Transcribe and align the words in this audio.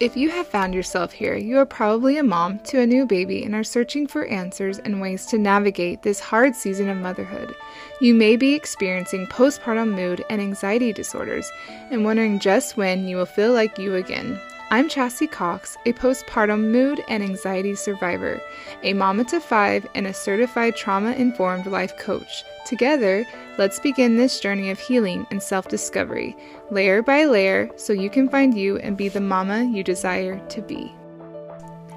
If 0.00 0.16
you 0.16 0.30
have 0.30 0.46
found 0.46 0.74
yourself 0.74 1.10
here, 1.10 1.34
you 1.34 1.58
are 1.58 1.66
probably 1.66 2.18
a 2.18 2.22
mom 2.22 2.60
to 2.60 2.78
a 2.78 2.86
new 2.86 3.04
baby 3.04 3.42
and 3.42 3.52
are 3.52 3.64
searching 3.64 4.06
for 4.06 4.26
answers 4.26 4.78
and 4.78 5.00
ways 5.00 5.26
to 5.26 5.38
navigate 5.38 6.02
this 6.02 6.20
hard 6.20 6.54
season 6.54 6.88
of 6.88 6.98
motherhood. 6.98 7.52
You 8.00 8.14
may 8.14 8.36
be 8.36 8.54
experiencing 8.54 9.26
postpartum 9.26 9.96
mood 9.96 10.24
and 10.30 10.40
anxiety 10.40 10.92
disorders 10.92 11.50
and 11.90 12.04
wondering 12.04 12.38
just 12.38 12.76
when 12.76 13.08
you 13.08 13.16
will 13.16 13.26
feel 13.26 13.52
like 13.52 13.76
you 13.76 13.96
again. 13.96 14.38
I'm 14.70 14.90
Chassie 14.90 15.30
Cox, 15.30 15.78
a 15.86 15.94
postpartum 15.94 16.70
mood 16.70 17.02
and 17.08 17.22
anxiety 17.22 17.74
survivor, 17.74 18.38
a 18.82 18.92
mama 18.92 19.24
to 19.24 19.40
five, 19.40 19.86
and 19.94 20.06
a 20.06 20.12
certified 20.12 20.76
trauma 20.76 21.12
informed 21.12 21.64
life 21.64 21.96
coach. 21.96 22.44
Together, 22.66 23.24
let's 23.56 23.80
begin 23.80 24.18
this 24.18 24.40
journey 24.40 24.68
of 24.68 24.78
healing 24.78 25.26
and 25.30 25.42
self 25.42 25.68
discovery, 25.68 26.36
layer 26.70 27.00
by 27.00 27.24
layer, 27.24 27.70
so 27.76 27.94
you 27.94 28.10
can 28.10 28.28
find 28.28 28.58
you 28.58 28.76
and 28.76 28.98
be 28.98 29.08
the 29.08 29.22
mama 29.22 29.64
you 29.64 29.82
desire 29.82 30.38
to 30.50 30.60
be. 30.60 30.92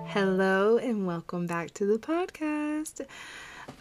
Hello, 0.05 0.77
and 0.77 1.05
welcome 1.05 1.47
back 1.47 1.71
to 1.71 1.85
the 1.85 1.99
podcast. 1.99 3.05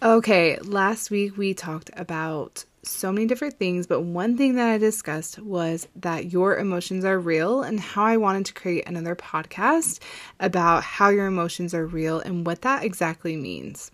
Okay, 0.02 0.59
last 0.62 1.12
week 1.12 1.37
we 1.37 1.54
talked 1.54 1.91
about 1.96 2.65
so 2.83 3.12
many 3.12 3.27
different 3.27 3.59
things, 3.59 3.87
but 3.87 4.02
one 4.02 4.37
thing 4.37 4.55
that 4.55 4.69
I 4.69 4.79
discussed 4.79 5.38
was 5.38 5.87
that 5.97 6.33
your 6.33 6.57
emotions 6.57 7.05
are 7.05 7.19
real 7.19 7.62
and 7.62 7.79
how 7.79 8.05
I 8.05 8.16
wanted 8.16 8.47
to 8.47 8.55
create 8.55 8.88
another 8.88 9.15
podcast 9.15 10.01
about 10.38 10.83
how 10.83 11.11
your 11.11 11.27
emotions 11.27 11.74
are 11.74 11.87
real 11.87 12.21
and 12.21 12.47
what 12.47 12.62
that 12.62 12.83
exactly 12.85 13.37
means. 13.37 13.91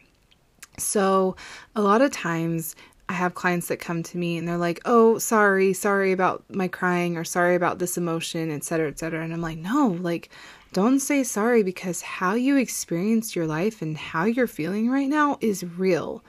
So, 0.78 1.36
a 1.74 1.82
lot 1.82 2.02
of 2.02 2.12
times 2.12 2.76
I 3.08 3.14
have 3.14 3.34
clients 3.34 3.68
that 3.68 3.78
come 3.78 4.02
to 4.02 4.18
me 4.18 4.36
and 4.36 4.46
they're 4.46 4.56
like, 4.56 4.80
"Oh, 4.84 5.18
sorry, 5.18 5.72
sorry 5.72 6.12
about 6.12 6.44
my 6.48 6.68
crying 6.68 7.16
or 7.16 7.24
sorry 7.24 7.54
about 7.54 7.78
this 7.78 7.96
emotion, 7.96 8.50
etc., 8.50 8.88
etc." 8.88 9.22
And 9.22 9.32
I'm 9.32 9.40
like, 9.40 9.58
"No, 9.58 9.96
like 10.00 10.28
don't 10.72 11.00
say 11.00 11.22
sorry 11.22 11.62
because 11.62 12.02
how 12.02 12.34
you 12.34 12.56
experience 12.56 13.34
your 13.34 13.46
life 13.46 13.80
and 13.80 13.96
how 13.96 14.24
you're 14.24 14.46
feeling 14.46 14.90
right 14.90 15.08
now 15.08 15.38
is 15.40 15.64
real." 15.64 16.22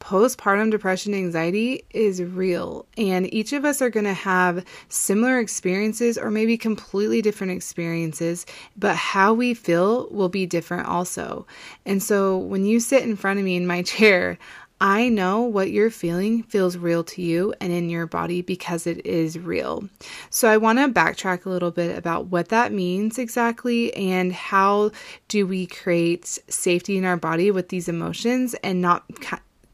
Postpartum 0.00 0.70
depression 0.70 1.14
anxiety 1.14 1.82
is 1.90 2.22
real 2.22 2.86
and 2.96 3.32
each 3.32 3.52
of 3.52 3.64
us 3.64 3.82
are 3.82 3.90
going 3.90 4.04
to 4.04 4.12
have 4.12 4.64
similar 4.88 5.38
experiences 5.38 6.16
or 6.16 6.30
maybe 6.30 6.56
completely 6.56 7.20
different 7.20 7.52
experiences 7.52 8.46
but 8.76 8.96
how 8.96 9.32
we 9.32 9.54
feel 9.54 10.08
will 10.10 10.28
be 10.28 10.46
different 10.46 10.86
also 10.86 11.46
and 11.84 12.02
so 12.02 12.36
when 12.36 12.64
you 12.64 12.80
sit 12.80 13.02
in 13.02 13.16
front 13.16 13.38
of 13.38 13.44
me 13.44 13.56
in 13.56 13.66
my 13.66 13.82
chair 13.88 14.38
I 14.80 15.08
know 15.08 15.40
what 15.40 15.72
you're 15.72 15.90
feeling 15.90 16.44
feels 16.44 16.76
real 16.76 17.02
to 17.02 17.20
you 17.20 17.52
and 17.60 17.72
in 17.72 17.90
your 17.90 18.06
body 18.06 18.42
because 18.42 18.86
it 18.86 19.04
is 19.04 19.36
real. 19.36 19.88
So 20.30 20.48
I 20.48 20.56
want 20.56 20.78
to 20.78 20.88
backtrack 20.88 21.44
a 21.44 21.50
little 21.50 21.72
bit 21.72 21.98
about 21.98 22.26
what 22.26 22.50
that 22.50 22.72
means 22.72 23.18
exactly 23.18 23.92
and 23.94 24.32
how 24.32 24.92
do 25.26 25.48
we 25.48 25.66
create 25.66 26.26
safety 26.26 26.96
in 26.96 27.04
our 27.04 27.16
body 27.16 27.50
with 27.50 27.70
these 27.70 27.88
emotions 27.88 28.54
and 28.62 28.80
not 28.80 29.04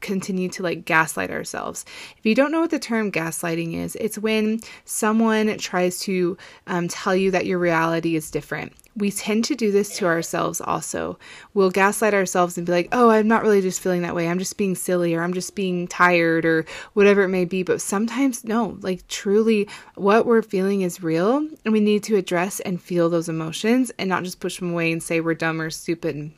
continue 0.05 0.47
to 0.49 0.63
like 0.63 0.85
gaslight 0.85 1.31
ourselves. 1.31 1.83
If 2.17 2.25
you 2.25 2.35
don't 2.35 2.51
know 2.51 2.61
what 2.61 2.69
the 2.69 2.79
term 2.79 3.11
gaslighting 3.11 3.73
is, 3.73 3.95
it's 3.95 4.19
when 4.19 4.59
someone 4.85 5.57
tries 5.57 5.99
to 6.01 6.37
um, 6.67 6.87
tell 6.87 7.15
you 7.15 7.31
that 7.31 7.47
your 7.47 7.57
reality 7.57 8.15
is 8.15 8.29
different. 8.29 8.73
We 8.95 9.11
tend 9.11 9.43
to 9.45 9.55
do 9.55 9.71
this 9.71 9.97
to 9.97 10.05
ourselves 10.05 10.61
also. 10.61 11.19
We'll 11.53 11.71
gaslight 11.71 12.13
ourselves 12.13 12.57
and 12.57 12.65
be 12.65 12.71
like, 12.71 12.89
oh, 12.93 13.09
I'm 13.09 13.27
not 13.27 13.41
really 13.41 13.61
just 13.61 13.81
feeling 13.81 14.03
that 14.03 14.15
way. 14.15 14.29
I'm 14.29 14.39
just 14.39 14.57
being 14.57 14.75
silly 14.75 15.13
or 15.15 15.21
I'm 15.21 15.33
just 15.33 15.55
being 15.55 15.87
tired 15.87 16.45
or 16.45 16.65
whatever 16.93 17.23
it 17.23 17.29
may 17.29 17.43
be. 17.43 17.63
But 17.63 17.81
sometimes, 17.81 18.45
no, 18.45 18.77
like 18.81 19.05
truly, 19.07 19.67
what 19.95 20.25
we're 20.25 20.43
feeling 20.43 20.83
is 20.83 21.03
real 21.03 21.37
and 21.65 21.73
we 21.73 21.81
need 21.81 22.03
to 22.03 22.15
address 22.15 22.61
and 22.61 22.81
feel 22.81 23.09
those 23.09 23.27
emotions 23.27 23.91
and 23.99 24.07
not 24.07 24.23
just 24.23 24.39
push 24.39 24.59
them 24.59 24.71
away 24.71 24.91
and 24.93 25.03
say 25.03 25.19
we're 25.19 25.33
dumb 25.33 25.59
or 25.59 25.71
stupid. 25.71 26.31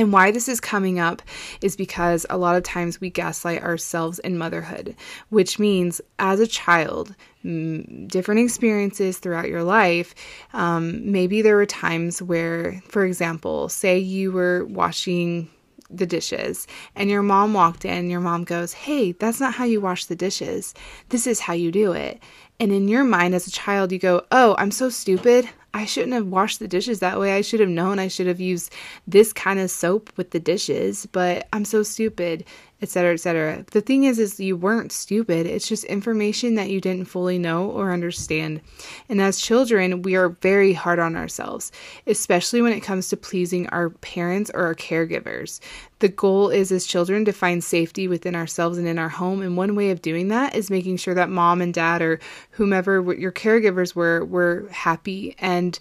And 0.00 0.14
why 0.14 0.30
this 0.30 0.48
is 0.48 0.60
coming 0.60 0.98
up 0.98 1.20
is 1.60 1.76
because 1.76 2.24
a 2.30 2.38
lot 2.38 2.56
of 2.56 2.62
times 2.62 3.02
we 3.02 3.10
gaslight 3.10 3.62
ourselves 3.62 4.18
in 4.20 4.38
motherhood, 4.38 4.96
which 5.28 5.58
means 5.58 6.00
as 6.18 6.40
a 6.40 6.46
child, 6.46 7.14
different 7.42 8.40
experiences 8.40 9.18
throughout 9.18 9.50
your 9.50 9.62
life. 9.62 10.14
Um, 10.54 11.12
maybe 11.12 11.42
there 11.42 11.56
were 11.56 11.66
times 11.66 12.22
where, 12.22 12.80
for 12.88 13.04
example, 13.04 13.68
say 13.68 13.98
you 13.98 14.32
were 14.32 14.64
washing 14.64 15.50
the 15.90 16.06
dishes 16.06 16.66
and 16.94 17.10
your 17.10 17.20
mom 17.20 17.52
walked 17.52 17.84
in 17.84 18.08
your 18.08 18.20
mom 18.20 18.44
goes 18.44 18.72
hey 18.72 19.10
that's 19.10 19.40
not 19.40 19.52
how 19.52 19.64
you 19.64 19.80
wash 19.80 20.04
the 20.04 20.14
dishes. 20.14 20.72
This 21.08 21.26
is 21.26 21.40
how 21.40 21.52
you 21.52 21.72
do 21.72 21.90
it. 21.90 22.22
And 22.60 22.70
in 22.70 22.86
your 22.86 23.02
mind 23.02 23.34
as 23.34 23.48
a 23.48 23.50
child 23.50 23.90
you 23.90 23.98
go 23.98 24.24
oh 24.30 24.54
i'm 24.56 24.70
so 24.70 24.88
stupid 24.88 25.50
I 25.72 25.84
shouldn't 25.84 26.14
have 26.14 26.26
washed 26.26 26.58
the 26.58 26.68
dishes 26.68 26.98
that 26.98 27.20
way. 27.20 27.34
I 27.34 27.42
should 27.42 27.60
have 27.60 27.68
known 27.68 27.98
I 27.98 28.08
should 28.08 28.26
have 28.26 28.40
used 28.40 28.72
this 29.06 29.32
kind 29.32 29.60
of 29.60 29.70
soap 29.70 30.10
with 30.16 30.30
the 30.30 30.40
dishes, 30.40 31.06
but 31.06 31.46
I'm 31.52 31.64
so 31.64 31.82
stupid 31.82 32.44
etc 32.82 33.12
etc 33.12 33.64
the 33.72 33.80
thing 33.80 34.04
is 34.04 34.18
is 34.18 34.40
you 34.40 34.56
weren't 34.56 34.92
stupid. 34.92 35.46
It's 35.46 35.68
just 35.68 35.84
information 35.84 36.54
that 36.54 36.70
you 36.70 36.80
didn't 36.80 37.06
fully 37.06 37.38
know 37.38 37.70
or 37.70 37.92
understand. 37.92 38.60
And 39.08 39.20
as 39.20 39.40
children 39.40 40.02
we 40.02 40.16
are 40.16 40.30
very 40.30 40.72
hard 40.72 40.98
on 40.98 41.16
ourselves 41.16 41.72
especially 42.06 42.62
when 42.62 42.72
it 42.72 42.80
comes 42.80 43.08
to 43.08 43.16
pleasing 43.16 43.68
our 43.68 43.90
parents 43.90 44.50
or 44.54 44.64
our 44.64 44.74
caregivers. 44.74 45.60
The 46.00 46.08
goal 46.08 46.48
is 46.48 46.72
as 46.72 46.86
children 46.86 47.24
to 47.26 47.32
find 47.32 47.62
safety 47.62 48.08
within 48.08 48.34
ourselves 48.34 48.78
and 48.78 48.88
in 48.88 48.98
our 48.98 49.08
home. 49.08 49.42
And 49.42 49.56
one 49.56 49.74
way 49.74 49.90
of 49.90 50.02
doing 50.02 50.28
that 50.28 50.54
is 50.54 50.70
making 50.70 50.96
sure 50.96 51.14
that 51.14 51.28
mom 51.28 51.60
and 51.60 51.74
dad 51.74 52.00
or 52.00 52.20
whomever 52.52 53.14
your 53.14 53.32
caregivers 53.32 53.94
were 53.94 54.24
were 54.24 54.68
happy 54.70 55.34
and 55.38 55.78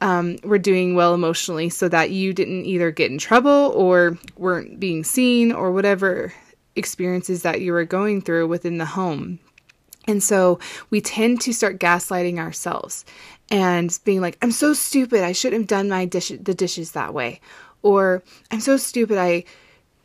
um, 0.00 0.36
were 0.44 0.58
doing 0.58 0.94
well 0.94 1.14
emotionally 1.14 1.68
so 1.68 1.88
that 1.88 2.10
you 2.10 2.32
didn't 2.32 2.66
either 2.66 2.90
get 2.90 3.10
in 3.10 3.18
trouble 3.18 3.72
or 3.74 4.18
weren't 4.36 4.78
being 4.78 5.04
seen 5.04 5.52
or 5.52 5.72
whatever 5.72 6.32
experiences 6.76 7.42
that 7.42 7.60
you 7.60 7.72
were 7.72 7.84
going 7.84 8.22
through 8.22 8.46
within 8.46 8.78
the 8.78 8.84
home. 8.84 9.38
And 10.06 10.22
so 10.22 10.58
we 10.90 11.00
tend 11.00 11.40
to 11.42 11.52
start 11.52 11.78
gaslighting 11.78 12.38
ourselves 12.38 13.04
and 13.50 13.96
being 14.04 14.20
like, 14.20 14.38
I'm 14.40 14.52
so 14.52 14.72
stupid. 14.72 15.22
I 15.22 15.32
shouldn't 15.32 15.62
have 15.62 15.68
done 15.68 15.88
my 15.88 16.06
dish- 16.06 16.32
the 16.40 16.54
dishes 16.54 16.92
that 16.92 17.12
way. 17.12 17.40
Or 17.82 18.22
I'm 18.50 18.60
so 18.60 18.76
stupid. 18.76 19.18
I 19.18 19.44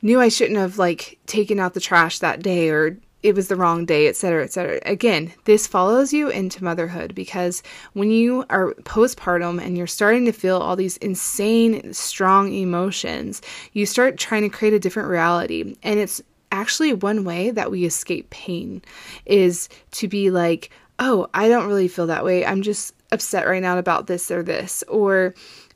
knew 0.01 0.19
I 0.19 0.29
shouldn't 0.29 0.59
have 0.59 0.77
like 0.77 1.19
taken 1.25 1.59
out 1.59 1.73
the 1.73 1.79
trash 1.79 2.19
that 2.19 2.41
day 2.41 2.69
or 2.69 2.97
it 3.23 3.35
was 3.35 3.47
the 3.47 3.55
wrong 3.55 3.85
day, 3.85 4.07
etc., 4.07 4.43
etc. 4.43 4.79
Again, 4.85 5.33
this 5.45 5.65
follows 5.65 6.11
you 6.11 6.29
into 6.29 6.63
motherhood 6.63 7.15
because 7.15 7.63
when 7.93 8.11
you 8.11 8.45
are 8.49 8.73
postpartum 8.83 9.61
and 9.61 9.77
you're 9.77 9.87
starting 9.87 10.25
to 10.25 10.33
feel 10.33 10.57
all 10.57 10.75
these 10.75 10.97
insane, 10.97 11.93
strong 11.93 12.53
emotions, 12.53 13.41
you 13.71 13.85
start 13.85 14.17
trying 14.17 14.41
to 14.43 14.49
create 14.49 14.73
a 14.73 14.79
different 14.79 15.09
reality. 15.09 15.75
And 15.83 15.99
it's 15.99 16.21
actually 16.51 16.93
one 16.93 17.23
way 17.23 17.49
that 17.49 17.71
we 17.71 17.85
escape 17.85 18.29
pain 18.29 18.81
is 19.25 19.69
to 19.91 20.07
be 20.09 20.29
like, 20.29 20.69
oh, 20.99 21.27
I 21.33 21.47
don't 21.47 21.67
really 21.67 21.87
feel 21.87 22.07
that 22.07 22.25
way. 22.25 22.45
I'm 22.45 22.61
just 22.61 22.93
upset 23.11 23.47
right 23.47 23.61
now 23.61 23.77
about 23.77 24.07
this 24.07 24.29
or 24.29 24.43
this. 24.43 24.83
Or, 24.87 25.33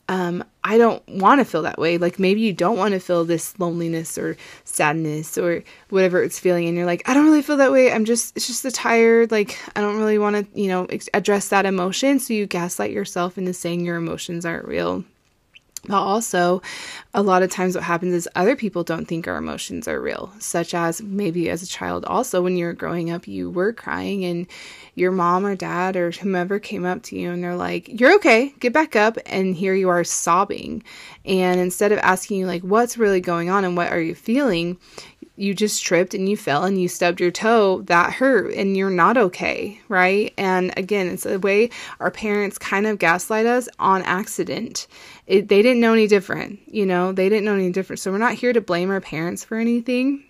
um, 0.10 0.44
I 0.64 0.78
don't 0.78 1.06
want 1.08 1.40
to 1.40 1.46
feel 1.46 1.64
that 1.64 1.80
way. 1.80 1.98
Like 1.98 2.20
maybe 2.20 2.42
you 2.42 2.54
don't 2.54 2.78
want 2.78 2.94
to 2.94 3.00
feel 3.00 3.26
this 3.26 3.58
loneliness 3.60 4.18
or 4.18 4.38
sadness 4.64 5.38
or 5.38 5.64
whatever 5.90 6.22
it's 6.24 6.40
feeling, 6.40 6.68
and 6.68 6.78
you're 6.78 6.86
like, 6.86 7.08
I 7.08 7.14
don't 7.14 7.26
really 7.26 7.42
feel 7.42 7.58
that 7.58 7.72
way. 7.72 7.92
I'm 7.92 8.06
just, 8.06 8.36
it's 8.36 8.48
just 8.48 8.64
the 8.64 8.72
tired. 8.72 9.32
Like 9.32 9.58
I 9.76 9.82
don't 9.82 9.98
really 9.98 10.18
want 10.18 10.36
to, 10.36 10.60
you 10.60 10.68
know, 10.70 10.88
address 11.14 11.50
that 11.50 11.66
emotion. 11.66 12.20
So 12.20 12.34
you 12.34 12.46
gaslight 12.46 12.92
yourself 12.92 13.38
into 13.38 13.54
saying 13.54 13.86
your 13.86 13.98
emotions 13.98 14.46
aren't 14.46 14.68
real. 14.68 15.04
But 15.88 16.02
also, 16.02 16.62
a 17.14 17.22
lot 17.22 17.44
of 17.44 17.52
times 17.52 17.76
what 17.76 17.84
happens 17.84 18.14
is 18.14 18.30
other 18.36 18.56
people 18.56 18.84
don't 18.84 19.06
think 19.06 19.28
our 19.28 19.38
emotions 19.38 19.88
are 19.88 20.02
real, 20.02 20.32
such 20.40 20.74
as 20.74 21.02
maybe 21.02 21.50
as 21.50 21.64
a 21.64 21.68
child, 21.68 22.06
also 22.06 22.42
when 22.42 22.58
you're 22.58 22.74
growing 22.74 23.12
up, 23.12 23.28
you 23.28 23.50
were 23.50 23.74
crying 23.74 24.26
and 24.26 24.48
your 24.96 25.12
mom 25.12 25.46
or 25.46 25.56
dad 25.56 25.96
or 25.96 26.12
whomever 26.12 26.60
came 26.60 26.86
up 26.86 27.04
to 27.04 27.18
you 27.18 27.32
and 27.32 27.44
they're 27.44 27.56
like, 27.56 28.00
You're 28.00 28.16
okay, 28.16 28.54
get 28.60 28.74
back 28.74 28.96
up. 28.96 29.18
And 29.26 29.56
here 29.56 29.76
you 29.76 29.90
are 29.90 30.04
sobbing. 30.04 30.84
And 31.26 31.60
instead 31.60 31.92
of 31.92 32.00
asking 32.00 32.40
you, 32.40 32.48
like, 32.48 32.64
what's 32.64 32.98
really 32.98 33.22
going 33.22 33.50
on 33.50 33.64
and 33.64 33.78
what 33.78 33.92
are 33.92 34.02
you 34.02 34.16
feeling, 34.16 34.78
you 35.38 35.54
just 35.54 35.84
tripped 35.84 36.14
and 36.14 36.28
you 36.28 36.36
fell 36.36 36.64
and 36.64 36.82
you 36.82 36.88
stubbed 36.88 37.22
your 37.22 37.32
toe, 37.32 37.82
that 37.84 38.14
hurt 38.14 38.54
and 38.54 38.76
you're 38.76 38.90
not 38.90 39.18
okay, 39.18 39.80
right? 39.88 40.34
And 40.38 40.74
again, 40.76 41.08
it's 41.08 41.26
a 41.26 41.40
way 41.40 41.70
our 42.00 42.12
parents 42.12 42.58
kind 42.58 42.88
of 42.88 43.00
gaslight 43.00 43.46
us 43.46 43.70
on 43.80 44.02
accident. 44.02 44.88
It, 45.28 45.48
they 45.48 45.62
didn't 45.62 45.80
know 45.80 45.94
any 45.94 46.08
different, 46.08 46.60
you 46.68 46.86
know, 46.86 47.12
they 47.12 47.30
didn't 47.30 47.46
know 47.46 47.54
any 47.54 47.72
different. 47.72 48.00
So 48.00 48.12
we're 48.12 48.18
not 48.18 48.34
here 48.34 48.52
to 48.52 48.62
blame 48.62 48.90
our 48.90 49.02
parents 49.02 49.44
for 49.44 49.58
anything 49.58 50.24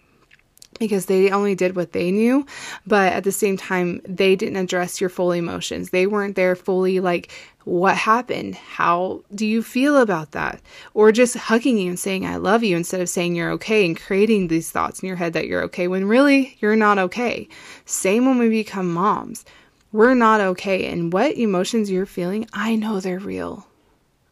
because 0.79 1.07
they 1.07 1.31
only 1.31 1.55
did 1.55 1.75
what 1.75 1.91
they 1.91 2.11
knew 2.11 2.45
but 2.85 3.13
at 3.13 3.23
the 3.23 3.31
same 3.31 3.57
time 3.57 4.01
they 4.07 4.35
didn't 4.35 4.57
address 4.57 5.01
your 5.01 5.09
full 5.09 5.31
emotions. 5.31 5.89
They 5.89 6.07
weren't 6.07 6.35
there 6.35 6.55
fully 6.55 6.99
like 6.99 7.31
what 7.63 7.97
happened? 7.97 8.55
How 8.55 9.23
do 9.35 9.45
you 9.45 9.61
feel 9.61 9.97
about 9.97 10.31
that? 10.31 10.61
Or 10.93 11.11
just 11.11 11.35
hugging 11.35 11.77
you 11.77 11.89
and 11.89 11.99
saying 11.99 12.25
i 12.25 12.37
love 12.37 12.63
you 12.63 12.77
instead 12.77 13.01
of 13.01 13.09
saying 13.09 13.35
you're 13.35 13.51
okay 13.51 13.85
and 13.85 13.99
creating 13.99 14.47
these 14.47 14.71
thoughts 14.71 15.01
in 15.01 15.07
your 15.07 15.17
head 15.17 15.33
that 15.33 15.47
you're 15.47 15.63
okay 15.63 15.87
when 15.87 16.05
really 16.05 16.57
you're 16.59 16.77
not 16.77 16.97
okay. 16.97 17.47
Same 17.85 18.25
when 18.25 18.37
we 18.39 18.49
become 18.49 18.93
moms. 18.93 19.43
We're 19.91 20.15
not 20.15 20.41
okay 20.41 20.85
and 20.87 21.11
what 21.11 21.37
emotions 21.37 21.89
you're 21.89 22.05
feeling 22.05 22.47
i 22.53 22.75
know 22.75 22.99
they're 22.99 23.19
real 23.19 23.66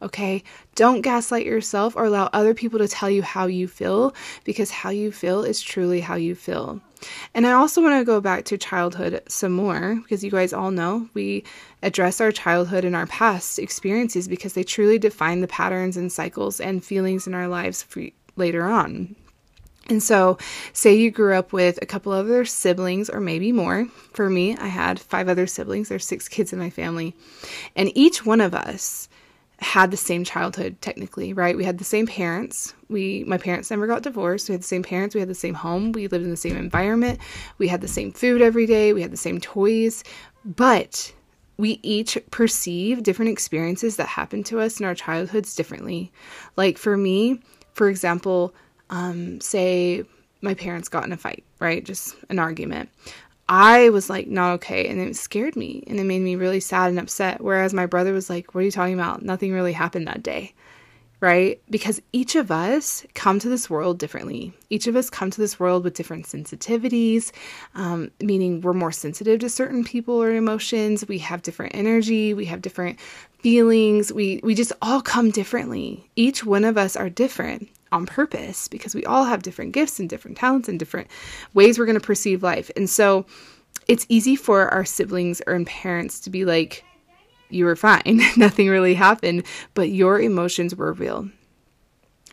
Okay? 0.06 0.44
Don't 0.76 1.02
gaslight 1.02 1.46
yourself 1.46 1.96
or 1.96 2.06
allow 2.06 2.30
other 2.32 2.54
people 2.54 2.78
to 2.80 2.88
tell 2.88 3.10
you 3.10 3.24
how 3.24 3.48
you 3.48 3.68
feel 3.68 4.14
because 4.44 4.70
how 4.70 4.92
you 4.92 5.12
feel 5.12 5.44
is 5.44 5.62
truly 5.62 6.00
how 6.00 6.16
you 6.16 6.36
feel. 6.36 6.80
And 7.34 7.46
I 7.46 7.54
also 7.54 7.82
want 7.82 8.00
to 8.00 8.06
go 8.06 8.22
back 8.22 8.46
to 8.46 8.58
childhood 8.58 9.24
some 9.28 9.52
more 9.52 9.96
because 9.96 10.24
you 10.24 10.32
guys 10.32 10.54
all 10.54 10.72
know 10.72 11.10
we 11.14 11.44
address 11.82 12.22
our 12.22 12.32
childhood 12.32 12.86
and 12.86 12.96
our 12.96 13.08
past 13.08 13.58
experiences 13.58 14.28
because 14.28 14.54
they 14.54 14.64
truly 14.64 15.00
define 15.00 15.42
the 15.42 15.48
patterns 15.48 15.98
and 15.98 16.12
cycles 16.12 16.60
and 16.60 16.86
feelings 16.86 17.26
in 17.26 17.34
our 17.34 17.48
lives 17.48 17.86
later 18.36 18.64
on. 18.64 19.16
And 19.88 20.02
so, 20.02 20.40
say 20.74 20.96
you 20.96 21.12
grew 21.12 21.36
up 21.36 21.54
with 21.54 21.78
a 21.80 21.86
couple 21.86 22.12
other 22.12 22.44
siblings 22.44 23.08
or 23.08 23.20
maybe 23.20 23.52
more. 23.52 23.86
For 24.14 24.32
me, 24.32 24.58
I 24.58 24.68
had 24.68 25.00
five 25.00 25.30
other 25.30 25.46
siblings. 25.46 25.90
There's 25.90 26.06
six 26.06 26.28
kids 26.28 26.52
in 26.52 26.58
my 26.58 26.72
family. 26.72 27.14
And 27.76 27.96
each 27.96 28.26
one 28.26 28.42
of 28.42 28.56
us 28.56 29.10
had 29.60 29.92
the 29.92 29.98
same 29.98 30.24
childhood 30.24 30.76
technically, 30.82 31.34
right? 31.34 31.56
We 31.56 31.64
had 31.64 31.78
the 31.78 31.84
same 31.86 32.08
parents. 32.08 32.74
We 32.90 33.24
my 33.26 33.38
parents 33.38 33.72
never 33.72 33.88
got 33.88 34.04
divorced. 34.04 34.50
We 34.50 34.54
had 34.54 34.62
the 34.62 34.68
same 34.68 34.84
parents, 34.84 35.16
we 35.16 35.22
had 35.22 35.30
the 35.30 35.36
same 35.36 35.54
home, 35.54 35.92
we 35.92 36.08
lived 36.08 36.26
in 36.26 36.30
the 36.30 36.38
same 36.38 36.58
environment, 36.58 37.20
we 37.58 37.68
had 37.68 37.82
the 37.82 37.88
same 37.88 38.12
food 38.12 38.42
every 38.42 38.66
day, 38.66 38.94
we 38.94 39.02
had 39.02 39.12
the 39.12 39.18
same 39.18 39.40
toys, 39.40 40.04
but 40.44 41.14
we 41.58 41.80
each 41.84 42.18
perceive 42.32 43.04
different 43.04 43.32
experiences 43.32 43.96
that 43.96 44.08
happened 44.08 44.46
to 44.48 44.60
us 44.60 44.80
in 44.80 44.86
our 44.86 44.96
childhoods 44.96 45.56
differently. 45.56 46.12
Like 46.58 46.78
for 46.78 46.98
me, 46.98 47.40
for 47.74 47.90
example, 47.90 48.54
um, 48.90 49.40
say 49.40 50.04
my 50.42 50.54
parents 50.54 50.90
got 50.90 51.06
in 51.06 51.14
a 51.14 51.18
fight, 51.18 51.44
right? 51.60 51.84
Just 51.84 52.16
an 52.30 52.40
argument. 52.40 52.90
I 53.48 53.90
was 53.90 54.10
like, 54.10 54.28
not 54.28 54.54
okay. 54.54 54.88
And 54.88 55.00
it 55.00 55.16
scared 55.16 55.56
me 55.56 55.84
and 55.88 56.00
it 56.00 56.04
made 56.04 56.22
me 56.22 56.36
really 56.36 56.60
sad 56.60 56.90
and 56.90 57.00
upset. 57.00 57.42
Whereas 57.42 57.74
my 57.74 57.86
brother 57.86 58.12
was 58.14 58.30
like, 58.30 58.56
what 58.56 58.62
are 58.62 58.66
you 58.66 58.72
talking 58.72 58.96
about? 58.96 59.22
Nothing 59.22 59.54
really 59.54 59.74
happened 59.74 60.08
that 60.08 60.24
day. 60.24 60.54
Right? 61.22 61.62
Because 61.70 62.02
each 62.12 62.36
of 62.36 62.52
us 62.52 63.06
come 63.14 63.40
to 63.40 63.50
this 63.50 63.70
world 63.70 63.98
differently. 63.98 64.54
Each 64.70 64.86
of 64.86 64.96
us 64.96 65.10
come 65.10 65.32
to 65.32 65.40
this 65.40 65.60
world 65.60 65.84
with 65.84 65.94
different 65.94 66.26
sensitivities, 66.26 67.32
um, 67.74 68.12
meaning 68.20 68.62
we're 68.62 68.74
more 68.74 68.92
sensitive 68.92 69.40
to 69.40 69.50
certain 69.50 69.84
people 69.84 70.22
or 70.22 70.32
emotions. 70.32 71.08
We 71.08 71.20
have 71.20 71.42
different 71.42 71.74
energy. 71.74 72.34
We 72.34 72.46
have 72.46 72.62
different 72.62 73.00
feelings. 73.40 74.12
We, 74.12 74.42
we 74.44 74.56
just 74.56 74.74
all 74.82 75.02
come 75.02 75.32
differently. 75.32 76.10
Each 76.16 76.44
one 76.44 76.66
of 76.66 76.78
us 76.78 76.96
are 76.96 77.10
different 77.10 77.70
on 77.92 78.06
purpose 78.06 78.68
because 78.68 78.94
we 78.94 79.06
all 79.06 79.24
have 79.24 79.42
different 79.42 79.72
gifts 79.72 80.00
and 80.00 80.10
different 80.10 80.38
talents 80.38 80.68
and 80.68 80.78
different 80.78 81.08
ways 81.54 81.80
we're 81.80 81.86
going 81.86 82.00
to 82.00 82.06
perceive 82.06 82.44
life. 82.44 82.70
And 82.76 82.90
so 82.90 83.26
it's 83.88 84.06
easy 84.10 84.36
for 84.36 84.68
our 84.70 84.84
siblings 84.84 85.42
or 85.48 85.64
parents 85.64 86.20
to 86.22 86.30
be 86.30 86.44
like, 86.44 86.84
you 87.50 87.66
were 87.66 87.76
fine, 87.76 88.22
nothing 88.38 88.70
really 88.70 88.94
happened, 88.94 89.44
but 89.74 89.90
your 89.90 90.20
emotions 90.20 90.76
were 90.76 90.94
real. 90.94 91.30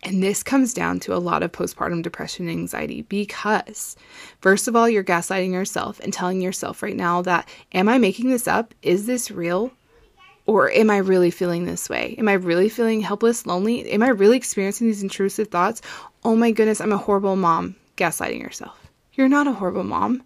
And 0.04 0.20
this 0.20 0.42
comes 0.42 0.74
down 0.74 0.98
to 1.00 1.14
a 1.14 1.18
lot 1.18 1.44
of 1.44 1.52
postpartum 1.52 2.02
depression 2.02 2.48
and 2.48 2.58
anxiety 2.58 3.02
because, 3.02 3.96
first 4.40 4.66
of 4.66 4.74
all, 4.74 4.88
you're 4.88 5.04
gaslighting 5.04 5.52
yourself 5.52 6.00
and 6.00 6.12
telling 6.12 6.40
yourself 6.40 6.82
right 6.82 6.96
now 6.96 7.22
that, 7.22 7.48
am 7.72 7.88
I 7.88 7.98
making 7.98 8.28
this 8.28 8.48
up? 8.48 8.74
Is 8.82 9.06
this 9.06 9.30
real? 9.30 9.70
Or 10.44 10.72
am 10.72 10.90
I 10.90 10.96
really 10.96 11.30
feeling 11.30 11.66
this 11.66 11.88
way? 11.88 12.16
Am 12.18 12.26
I 12.26 12.32
really 12.32 12.68
feeling 12.68 13.00
helpless, 13.00 13.46
lonely? 13.46 13.88
Am 13.92 14.02
I 14.02 14.08
really 14.08 14.36
experiencing 14.36 14.88
these 14.88 15.04
intrusive 15.04 15.48
thoughts? 15.48 15.82
Oh 16.24 16.34
my 16.34 16.50
goodness, 16.50 16.80
I'm 16.80 16.92
a 16.92 16.96
horrible 16.96 17.36
mom. 17.36 17.76
Gaslighting 17.96 18.40
yourself. 18.40 18.90
You're 19.12 19.28
not 19.28 19.46
a 19.46 19.52
horrible 19.52 19.84
mom. 19.84 20.24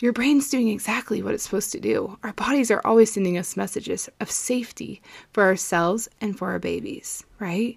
Your 0.00 0.12
brain's 0.12 0.48
doing 0.48 0.68
exactly 0.68 1.22
what 1.22 1.34
it's 1.34 1.42
supposed 1.42 1.72
to 1.72 1.80
do. 1.80 2.16
Our 2.22 2.32
bodies 2.32 2.70
are 2.70 2.80
always 2.84 3.10
sending 3.10 3.36
us 3.36 3.56
messages 3.56 4.08
of 4.20 4.30
safety 4.30 5.02
for 5.32 5.42
ourselves 5.42 6.08
and 6.20 6.38
for 6.38 6.50
our 6.50 6.60
babies, 6.60 7.24
right? 7.40 7.76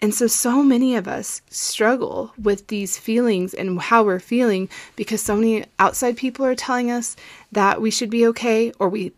And 0.00 0.14
so, 0.14 0.26
so 0.26 0.62
many 0.62 0.96
of 0.96 1.06
us 1.06 1.42
struggle 1.50 2.32
with 2.42 2.68
these 2.68 2.96
feelings 2.96 3.52
and 3.52 3.78
how 3.78 4.02
we're 4.02 4.20
feeling 4.20 4.70
because 4.96 5.20
so 5.20 5.36
many 5.36 5.66
outside 5.78 6.16
people 6.16 6.46
are 6.46 6.54
telling 6.54 6.90
us 6.90 7.14
that 7.52 7.82
we 7.82 7.90
should 7.90 8.08
be 8.08 8.26
okay, 8.28 8.72
or 8.78 8.88
we 8.88 9.12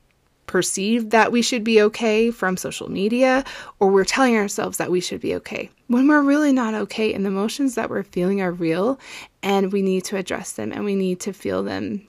perceive 0.49 1.11
that 1.11 1.31
we 1.31 1.43
should 1.43 1.63
be 1.63 1.81
okay 1.81 2.33
from 2.33 2.57
social 2.57 2.91
media, 2.91 3.45
or 3.79 3.89
we're 3.89 4.05
telling 4.05 4.37
ourselves 4.37 4.79
that 4.79 4.91
we 4.91 5.01
should 5.01 5.21
be 5.21 5.37
okay 5.37 5.71
when 5.87 6.09
we're 6.09 6.21
really 6.21 6.53
not 6.53 6.75
okay. 6.75 7.15
And 7.15 7.25
the 7.25 7.31
emotions 7.31 7.77
that 7.77 7.89
we're 7.89 8.03
feeling 8.03 8.41
are 8.43 8.51
real, 8.51 8.99
and 9.45 9.73
we 9.73 9.81
need 9.81 10.03
to 10.07 10.17
address 10.17 10.51
them 10.51 10.73
and 10.73 10.85
we 10.85 10.97
need 10.97 11.21
to 11.21 11.33
feel 11.33 11.63
them. 11.63 12.09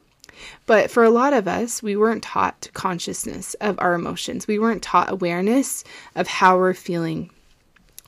But 0.66 0.92
for 0.92 1.04
a 1.04 1.10
lot 1.10 1.34
of 1.34 1.48
us, 1.48 1.84
we 1.84 1.96
weren't 1.96 2.24
taught 2.24 2.70
consciousness 2.74 3.54
of 3.56 3.80
our 3.80 3.94
emotions. 3.94 4.48
We 4.48 4.60
weren't 4.60 4.84
taught 4.84 5.12
awareness 5.12 5.84
of 6.16 6.28
how 6.28 6.58
we're 6.58 6.74
feeling 6.74 7.30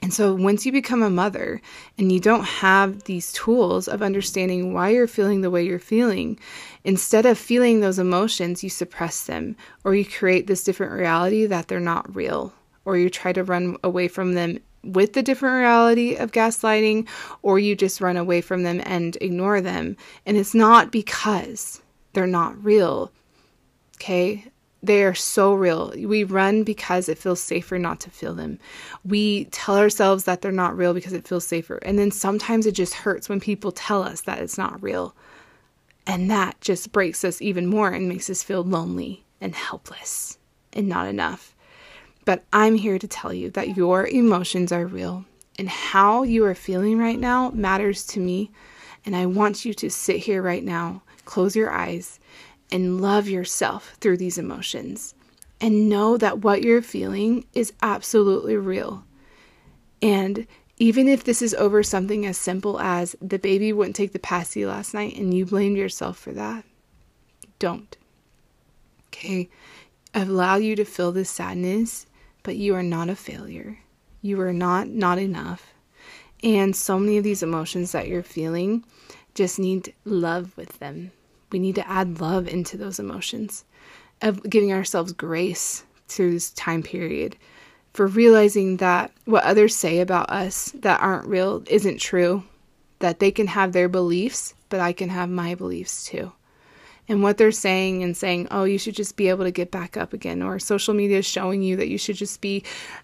and 0.06 0.14
so 0.14 0.36
once 0.36 0.68
you 0.68 0.72
become 0.72 1.02
a 1.02 1.10
mother 1.10 1.62
and 1.98 2.12
you 2.12 2.20
don't 2.20 2.44
have 2.44 3.06
these 3.06 3.34
tools 3.34 3.88
of 3.88 4.04
understanding 4.04 4.72
why 4.72 4.90
you're 4.90 5.08
feeling 5.08 5.42
the 5.42 5.50
way 5.50 5.66
you're 5.66 5.80
feeling, 5.80 6.38
instead 6.84 7.26
of 7.26 7.40
feeling 7.40 7.80
those 7.80 7.98
emotions, 7.98 8.64
you 8.64 8.70
suppress 8.70 9.24
them 9.24 9.56
or 9.84 9.96
you 9.96 10.06
create 10.06 10.46
this 10.46 10.64
different 10.64 10.94
reality 10.94 11.48
that 11.48 11.68
they're 11.68 11.80
not 11.80 12.16
real 12.16 12.54
or 12.84 12.98
you 12.98 13.10
try 13.10 13.34
to 13.34 13.44
run 13.44 13.78
away 13.84 14.08
from 14.08 14.34
them 14.34 14.60
with 14.84 15.14
the 15.14 15.24
different 15.24 15.56
reality 15.56 16.16
of 16.16 16.32
gaslighting 16.32 17.08
or 17.42 17.58
you 17.58 17.76
just 17.76 18.00
run 18.00 18.18
away 18.18 18.42
from 18.42 18.62
them 18.62 18.82
and 18.86 19.18
ignore 19.22 19.60
them. 19.60 19.98
And 20.28 20.38
it's 20.38 20.54
not 20.54 20.92
because 20.92 21.82
they're 22.16 22.28
not 22.28 22.64
real. 22.64 23.12
Okay? 23.98 24.46
They 24.82 25.04
are 25.04 25.16
so 25.16 25.54
real. 25.54 25.94
We 25.96 26.24
run 26.24 26.64
because 26.64 27.10
it 27.10 27.18
feels 27.18 27.42
safer 27.42 27.80
not 27.80 28.00
to 28.02 28.10
feel 28.10 28.34
them. 28.36 28.60
We 29.04 29.46
tell 29.46 29.78
ourselves 29.78 30.26
that 30.26 30.42
they're 30.42 30.52
not 30.52 30.78
real 30.78 30.94
because 30.94 31.14
it 31.14 31.28
feels 31.28 31.46
safer. 31.46 31.78
And 31.78 31.98
then 31.98 32.12
sometimes 32.12 32.66
it 32.66 32.74
just 32.74 32.94
hurts 32.94 33.28
when 33.28 33.40
people 33.40 33.72
tell 33.72 34.04
us 34.04 34.22
that 34.22 34.40
it's 34.40 34.58
not 34.58 34.82
real. 34.82 35.16
And 36.08 36.30
that 36.30 36.62
just 36.62 36.92
breaks 36.92 37.24
us 37.24 37.42
even 37.42 37.66
more 37.66 37.90
and 37.90 38.08
makes 38.08 38.30
us 38.30 38.44
feel 38.44 38.64
lonely 38.64 39.26
and 39.42 39.56
helpless 39.56 40.38
and 40.74 40.88
not 40.88 41.08
enough. 41.08 41.56
But 42.26 42.44
I'm 42.54 42.76
here 42.76 43.00
to 43.00 43.08
tell 43.08 43.34
you 43.34 43.50
that 43.52 43.78
your 43.78 44.08
emotions 44.08 44.72
are 44.72 44.86
real 44.86 45.26
and 45.58 45.70
how 45.70 46.24
you 46.24 46.46
are 46.46 46.56
feeling 46.56 46.98
right 46.98 47.20
now 47.20 47.52
matters 47.52 48.06
to 48.08 48.20
me. 48.20 48.52
And 49.06 49.16
I 49.16 49.26
want 49.26 49.66
you 49.66 49.74
to 49.76 49.90
sit 49.90 50.18
here 50.18 50.42
right 50.42 50.64
now, 50.64 51.04
close 51.26 51.56
your 51.56 51.72
eyes, 51.72 52.20
and 52.72 53.02
love 53.02 53.28
yourself 53.28 53.98
through 54.00 54.18
these 54.18 54.38
emotions 54.38 55.14
and 55.62 55.90
know 55.90 56.18
that 56.18 56.40
what 56.40 56.62
you're 56.62 56.82
feeling 56.82 57.46
is 57.54 57.74
absolutely 57.82 58.58
real. 58.58 59.04
And 60.02 60.48
even 60.78 61.08
if 61.08 61.24
this 61.24 61.42
is 61.42 61.54
over 61.54 61.84
something 61.84 62.26
as 62.26 62.38
simple 62.38 62.80
as 62.80 63.16
the 63.22 63.40
baby 63.40 63.72
wouldn't 63.72 63.96
take 63.96 64.12
the 64.12 64.20
passy 64.20 64.66
last 64.66 64.94
night 64.94 65.16
and 65.18 65.34
you 65.34 65.46
blamed 65.46 65.78
yourself 65.78 66.18
for 66.18 66.34
that, 66.34 66.66
don't. 67.60 67.96
Okay? 69.08 69.50
Allow 70.14 70.56
you 70.58 70.76
to 70.76 70.86
feel 70.86 71.12
this 71.12 71.30
sadness, 71.30 72.06
but 72.44 72.58
you 72.58 72.76
are 72.76 72.84
not 72.84 73.10
a 73.10 73.16
failure. 73.16 73.80
You 74.22 74.42
are 74.42 74.54
not 74.54 74.88
not 74.88 75.18
enough. 75.18 75.74
And 76.44 76.76
so 76.76 77.00
many 77.00 77.18
of 77.18 77.24
these 77.24 77.44
emotions 77.44 77.92
that 77.94 78.08
you're 78.08 78.24
feeling 78.24 78.84
just 79.34 79.58
need 79.58 79.94
love 80.04 80.56
with 80.58 80.80
them 80.80 81.12
we 81.52 81.60
need 81.60 81.76
to 81.76 81.90
add 81.90 82.20
love 82.20 82.48
into 82.48 82.78
those 82.78 83.00
emotions, 83.00 83.66
of 84.22 84.42
giving 84.50 84.74
ourselves 84.74 85.14
grace 85.14 85.84
through 86.08 86.32
this 86.32 86.52
time 86.52 86.84
period, 86.84 87.36
for 87.94 88.08
realizing 88.08 88.78
that 88.78 89.12
what 89.26 89.44
others 89.44 89.76
say 89.76 90.00
about 90.00 90.30
us 90.30 90.72
that 90.76 91.00
aren't 91.02 91.28
real 91.28 91.64
isn't 91.68 92.00
true, 92.00 92.44
that 93.00 93.20
they 93.20 93.32
can 93.32 93.48
have 93.48 93.72
their 93.72 93.90
beliefs, 93.90 94.54
but 94.70 94.80
I 94.80 94.94
can 94.94 95.10
have 95.10 95.30
my 95.30 95.56
beliefs 95.56 96.06
too. 96.06 96.32
And 97.08 97.22
what 97.22 97.38
they're 97.38 97.52
saying 97.52 98.04
and 98.04 98.18
saying, 98.18 98.48
oh, 98.50 98.64
you 98.64 98.80
should 98.80 98.96
just 98.96 99.16
be 99.16 99.30
able 99.30 99.44
to 99.44 99.52
get 99.52 99.70
back 99.70 99.96
up 99.96 100.12
again, 100.12 100.42
or 100.42 100.58
social 100.58 100.94
media 100.94 101.20
is 101.20 101.26
showing 101.26 101.62
you 101.62 101.76
that 101.76 101.88
you 101.88 102.00
should 102.00 102.16
just 102.16 102.42
be, 102.42 102.64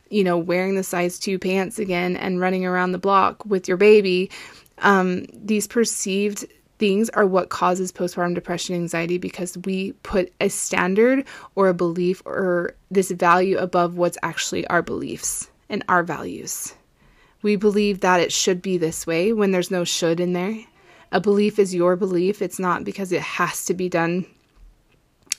you 0.09 0.23
know, 0.23 0.37
wearing 0.37 0.75
the 0.75 0.83
size 0.83 1.19
two 1.19 1.37
pants 1.37 1.77
again 1.77 2.17
and 2.17 2.39
running 2.39 2.65
around 2.65 2.93
the 2.93 2.97
block 2.97 3.45
with 3.45 3.67
your 3.67 3.77
baby. 3.77 4.31
Um, 4.79 5.25
these 5.31 5.67
perceived 5.67 6.45
things 6.81 7.11
are 7.11 7.27
what 7.27 7.49
causes 7.49 7.91
postpartum 7.91 8.33
depression 8.33 8.73
anxiety 8.73 9.19
because 9.19 9.55
we 9.65 9.91
put 10.01 10.33
a 10.41 10.49
standard 10.49 11.23
or 11.53 11.69
a 11.69 11.75
belief 11.75 12.23
or 12.25 12.73
this 12.89 13.11
value 13.11 13.55
above 13.59 13.97
what's 13.97 14.17
actually 14.23 14.65
our 14.65 14.81
beliefs 14.81 15.51
and 15.69 15.83
our 15.87 16.01
values. 16.01 16.73
We 17.43 17.55
believe 17.55 17.99
that 17.99 18.19
it 18.19 18.31
should 18.31 18.63
be 18.63 18.79
this 18.79 19.05
way 19.05 19.31
when 19.31 19.51
there's 19.51 19.69
no 19.69 19.83
should 19.83 20.19
in 20.19 20.33
there. 20.33 20.57
A 21.11 21.21
belief 21.21 21.59
is 21.59 21.75
your 21.75 21.95
belief, 21.95 22.41
it's 22.41 22.57
not 22.57 22.83
because 22.83 23.11
it 23.11 23.21
has 23.21 23.63
to 23.65 23.75
be 23.75 23.87
done 23.87 24.25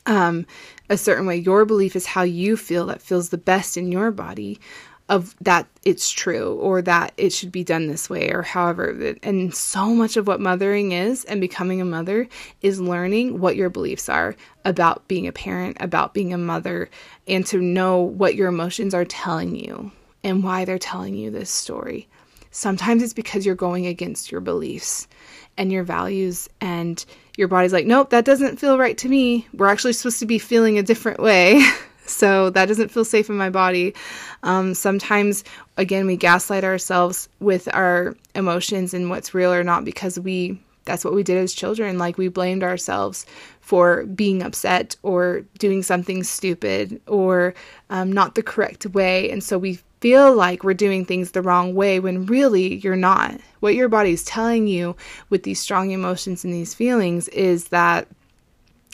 um, 0.07 0.47
a 0.89 0.97
certain 0.97 1.27
way. 1.27 1.39
Your 1.39 1.65
belief 1.65 1.97
is 1.97 2.07
how 2.07 2.23
you 2.23 2.57
feel 2.57 2.87
that 2.87 3.03
feels 3.03 3.31
the 3.31 3.39
best 3.39 3.77
in 3.77 3.91
your 3.91 4.13
body 4.13 4.61
of 5.09 5.35
that 5.41 5.67
it's 5.85 6.11
true 6.11 6.55
or 6.55 6.81
that 6.81 7.13
it 7.17 7.33
should 7.33 7.51
be 7.51 7.65
done 7.65 7.89
this 7.89 8.09
way 8.09 8.31
or 8.31 8.43
however 8.43 9.15
and 9.23 9.55
so 9.55 9.87
much 9.89 10.17
of 10.17 10.27
what 10.27 10.41
mothering 10.41 10.93
is 10.93 11.25
and 11.25 11.41
becoming 11.41 11.81
a 11.81 11.85
mother 11.85 12.29
is 12.63 12.81
learning 12.81 13.41
what 13.41 13.57
your 13.57 13.69
beliefs 13.69 14.09
are 14.09 14.37
about 14.65 15.07
being 15.09 15.27
a 15.27 15.33
parent 15.33 15.77
about 15.81 16.15
being 16.15 16.33
a 16.33 16.39
mother 16.39 16.89
and 17.27 17.45
to 17.45 17.59
know 17.59 17.99
what 17.99 18.37
your 18.37 18.49
emotions 18.49 18.95
are 18.95 19.05
telling 19.05 19.57
you 19.57 19.91
and 20.25 20.45
why 20.45 20.65
they're 20.65 20.79
telling 20.79 21.15
you 21.15 21.31
this 21.31 21.51
story. 21.51 22.09
Sometimes 22.51 23.03
it's 23.03 23.15
because 23.15 23.47
you're 23.47 23.55
going 23.55 23.87
against 23.87 24.31
your 24.31 24.41
beliefs 24.41 25.09
and 25.57 25.73
your 25.73 25.85
values, 25.85 26.49
and 26.63 27.05
your 27.37 27.49
body's 27.49 27.75
like, 27.75 27.87
nope, 27.87 28.11
that 28.11 28.25
doesn't 28.25 28.59
feel 28.59 28.79
right 28.79 28.97
to 28.99 29.09
me. 29.09 29.47
We're 29.53 29.69
actually 29.69 29.93
supposed 29.93 30.19
to 30.21 30.27
be 30.27 30.39
feeling 30.39 30.79
a 30.79 30.83
different 30.83 31.21
way. 31.21 31.63
so 32.07 32.51
that 32.51 32.67
doesn't 32.67 32.91
feel 32.91 33.05
safe 33.05 33.29
in 33.29 33.37
my 33.37 33.51
body. 33.51 33.95
Um, 34.43 34.75
sometimes, 34.75 35.45
again, 35.77 36.07
we 36.07 36.17
gaslight 36.17 36.65
ourselves 36.65 37.29
with 37.41 37.73
our 37.75 38.17
emotions 38.35 38.95
and 38.95 39.11
what's 39.11 39.35
real 39.35 39.53
or 39.53 39.65
not 39.65 39.85
because 39.85 40.19
we 40.19 40.61
that's 40.85 41.05
what 41.05 41.15
we 41.15 41.23
did 41.23 41.39
as 41.39 41.53
children. 41.53 41.99
Like 41.99 42.19
we 42.19 42.29
blamed 42.29 42.65
ourselves 42.65 43.25
for 43.61 44.05
being 44.07 44.43
upset 44.43 44.97
or 45.03 45.43
doing 45.59 45.83
something 45.83 46.25
stupid 46.25 47.01
or 47.07 47.55
um, 47.91 48.11
not 48.11 48.35
the 48.35 48.43
correct 48.43 48.87
way. 48.87 49.31
And 49.31 49.43
so 49.45 49.59
we 49.59 49.79
feel 50.01 50.35
like 50.35 50.65
we're 50.65 50.75
doing 50.75 51.05
things 51.05 51.31
the 51.31 51.43
wrong 51.43 51.75
way 51.75 52.01
when 52.01 52.27
really 52.27 52.77
you're 52.77 52.97
not. 52.97 53.41
What 53.61 53.77
your 53.77 53.89
body's 53.89 54.25
telling 54.25 54.67
you 54.67 54.97
with 55.31 55.45
these 55.45 55.61
strong 55.61 55.93
emotions 55.93 56.45
and 56.45 56.53
these 56.53 56.75
feelings 56.75 57.29
is 57.29 57.69
that 57.69 58.09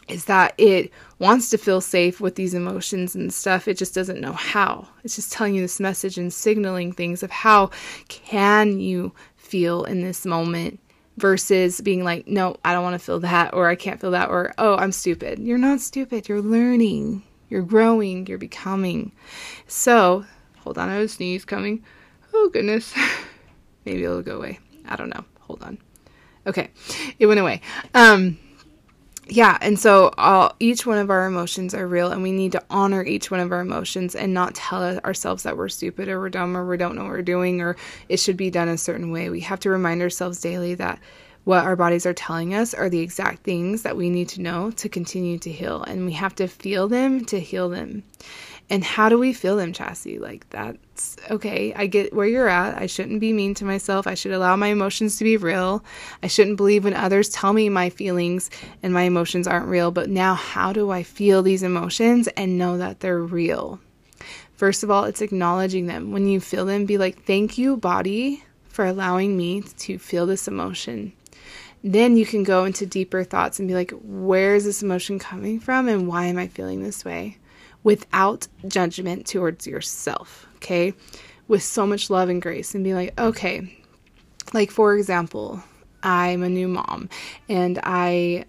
is 0.08 0.26
that 0.26 0.54
it 0.58 0.90
wants 1.18 1.50
to 1.50 1.58
feel 1.58 1.80
safe 1.80 2.20
with 2.20 2.36
these 2.36 2.54
emotions 2.54 3.14
and 3.14 3.32
stuff. 3.32 3.66
It 3.66 3.76
just 3.76 3.94
doesn't 3.94 4.20
know 4.20 4.32
how. 4.32 4.88
It's 5.04 5.16
just 5.16 5.32
telling 5.32 5.54
you 5.54 5.62
this 5.62 5.80
message 5.80 6.18
and 6.18 6.32
signaling 6.32 6.92
things 6.92 7.22
of 7.22 7.30
how 7.30 7.70
can 8.08 8.78
you 8.78 9.12
feel 9.36 9.84
in 9.84 10.02
this 10.02 10.24
moment 10.24 10.78
versus 11.16 11.80
being 11.80 12.04
like, 12.04 12.28
no, 12.28 12.56
I 12.64 12.72
don't 12.72 12.84
want 12.84 12.94
to 12.94 13.04
feel 13.04 13.20
that, 13.20 13.52
or 13.54 13.68
I 13.68 13.74
can't 13.74 14.00
feel 14.00 14.12
that, 14.12 14.30
or 14.30 14.54
oh, 14.58 14.76
I'm 14.76 14.92
stupid. 14.92 15.38
You're 15.40 15.58
not 15.58 15.80
stupid. 15.80 16.28
You're 16.28 16.42
learning. 16.42 17.24
You're 17.48 17.62
growing. 17.62 18.26
You're 18.26 18.38
becoming. 18.38 19.12
So, 19.66 20.24
hold 20.58 20.78
on, 20.78 20.88
I 20.88 20.94
have 20.94 21.02
a 21.02 21.08
sneeze 21.08 21.44
coming. 21.44 21.84
Oh, 22.32 22.50
goodness. 22.52 22.94
Maybe 23.84 24.04
it'll 24.04 24.22
go 24.22 24.36
away. 24.36 24.60
I 24.86 24.96
don't 24.96 25.08
know. 25.08 25.24
Hold 25.40 25.62
on. 25.62 25.78
Okay, 26.46 26.70
it 27.18 27.26
went 27.26 27.40
away. 27.40 27.60
Um, 27.94 28.38
yeah, 29.28 29.58
and 29.60 29.78
so 29.78 30.12
all, 30.16 30.54
each 30.58 30.86
one 30.86 30.98
of 30.98 31.10
our 31.10 31.26
emotions 31.26 31.74
are 31.74 31.86
real, 31.86 32.10
and 32.10 32.22
we 32.22 32.32
need 32.32 32.52
to 32.52 32.64
honor 32.70 33.04
each 33.04 33.30
one 33.30 33.40
of 33.40 33.52
our 33.52 33.60
emotions 33.60 34.14
and 34.14 34.32
not 34.32 34.54
tell 34.54 34.98
ourselves 35.00 35.42
that 35.42 35.56
we're 35.56 35.68
stupid 35.68 36.08
or 36.08 36.18
we're 36.18 36.30
dumb 36.30 36.56
or 36.56 36.66
we 36.66 36.76
don't 36.76 36.96
know 36.96 37.02
what 37.02 37.10
we're 37.10 37.22
doing 37.22 37.60
or 37.60 37.76
it 38.08 38.18
should 38.18 38.36
be 38.36 38.50
done 38.50 38.68
a 38.68 38.78
certain 38.78 39.10
way. 39.10 39.28
We 39.28 39.40
have 39.40 39.60
to 39.60 39.70
remind 39.70 40.02
ourselves 40.02 40.40
daily 40.40 40.74
that 40.76 40.98
what 41.44 41.64
our 41.64 41.76
bodies 41.76 42.04
are 42.04 42.14
telling 42.14 42.54
us 42.54 42.74
are 42.74 42.90
the 42.90 43.00
exact 43.00 43.42
things 43.42 43.82
that 43.82 43.96
we 43.96 44.10
need 44.10 44.28
to 44.30 44.42
know 44.42 44.70
to 44.72 44.88
continue 44.88 45.38
to 45.38 45.50
heal, 45.50 45.82
and 45.82 46.06
we 46.06 46.12
have 46.12 46.34
to 46.36 46.46
feel 46.46 46.88
them 46.88 47.24
to 47.26 47.40
heal 47.40 47.68
them. 47.68 48.02
And 48.70 48.84
how 48.84 49.08
do 49.08 49.18
we 49.18 49.32
feel 49.32 49.56
them, 49.56 49.72
Chassie? 49.72 50.20
Like, 50.20 50.48
that's 50.50 51.16
okay. 51.30 51.72
I 51.74 51.86
get 51.86 52.12
where 52.12 52.26
you're 52.26 52.48
at. 52.48 52.76
I 52.76 52.86
shouldn't 52.86 53.20
be 53.20 53.32
mean 53.32 53.54
to 53.54 53.64
myself. 53.64 54.06
I 54.06 54.12
should 54.12 54.32
allow 54.32 54.56
my 54.56 54.66
emotions 54.66 55.16
to 55.16 55.24
be 55.24 55.38
real. 55.38 55.82
I 56.22 56.26
shouldn't 56.26 56.58
believe 56.58 56.84
when 56.84 56.92
others 56.92 57.30
tell 57.30 57.54
me 57.54 57.70
my 57.70 57.88
feelings 57.88 58.50
and 58.82 58.92
my 58.92 59.02
emotions 59.02 59.48
aren't 59.48 59.68
real. 59.68 59.90
But 59.90 60.10
now, 60.10 60.34
how 60.34 60.74
do 60.74 60.90
I 60.90 61.02
feel 61.02 61.42
these 61.42 61.62
emotions 61.62 62.28
and 62.28 62.58
know 62.58 62.76
that 62.76 63.00
they're 63.00 63.22
real? 63.22 63.80
First 64.52 64.82
of 64.82 64.90
all, 64.90 65.04
it's 65.04 65.22
acknowledging 65.22 65.86
them. 65.86 66.12
When 66.12 66.26
you 66.26 66.38
feel 66.40 66.66
them, 66.66 66.84
be 66.84 66.98
like, 66.98 67.24
thank 67.24 67.56
you, 67.56 67.76
body, 67.76 68.44
for 68.68 68.84
allowing 68.84 69.36
me 69.36 69.62
to 69.62 69.98
feel 69.98 70.26
this 70.26 70.46
emotion. 70.46 71.12
Then 71.82 72.16
you 72.16 72.26
can 72.26 72.42
go 72.42 72.64
into 72.64 72.84
deeper 72.84 73.24
thoughts 73.24 73.60
and 73.60 73.68
be 73.68 73.74
like, 73.74 73.92
where 74.02 74.56
is 74.56 74.64
this 74.64 74.82
emotion 74.82 75.18
coming 75.18 75.58
from 75.58 75.88
and 75.88 76.06
why 76.08 76.26
am 76.26 76.36
I 76.36 76.48
feeling 76.48 76.82
this 76.82 77.04
way? 77.04 77.38
Without 77.88 78.46
judgment 78.66 79.26
towards 79.26 79.66
yourself, 79.66 80.46
okay? 80.56 80.92
With 81.48 81.62
so 81.62 81.86
much 81.86 82.10
love 82.10 82.28
and 82.28 82.42
grace, 82.42 82.74
and 82.74 82.84
be 82.84 82.92
like, 82.92 83.18
okay, 83.18 83.74
like 84.52 84.70
for 84.70 84.94
example, 84.94 85.62
I'm 86.02 86.42
a 86.42 86.50
new 86.50 86.68
mom 86.68 87.08
and 87.48 87.80
I 87.82 88.44